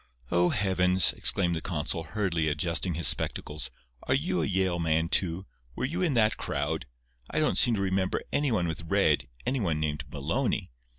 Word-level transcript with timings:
"Oh, 0.31 0.49
heavens!" 0.49 1.13
exclaimed 1.13 1.53
the 1.55 1.61
consul, 1.61 2.01
hurriedly 2.05 2.47
adjusting 2.47 2.95
his 2.95 3.07
spectacles. 3.07 3.69
"Are 4.01 4.15
you 4.15 4.41
a 4.41 4.47
Yale 4.47 4.79
man, 4.79 5.09
too? 5.09 5.45
Were 5.75 5.85
you 5.85 6.01
in 6.01 6.15
that 6.15 6.37
crowd? 6.37 6.87
I 7.29 7.39
don't 7.39 7.53
seem 7.55 7.75
to 7.75 7.81
remember 7.81 8.23
any 8.33 8.51
one 8.51 8.67
with 8.67 8.89
red—any 8.89 9.59
one 9.59 9.79
named 9.79 10.05
Maloney. 10.11 10.71